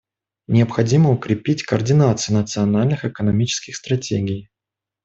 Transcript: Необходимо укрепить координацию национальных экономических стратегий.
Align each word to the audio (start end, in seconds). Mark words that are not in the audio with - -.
Необходимо 0.47 1.11
укрепить 1.11 1.61
координацию 1.61 2.35
национальных 2.35 3.05
экономических 3.05 3.75
стратегий. 3.75 4.49